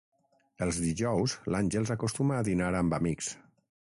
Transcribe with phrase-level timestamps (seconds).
[0.65, 3.31] Els dijous l'Àngels acostuma a dinar amb amics.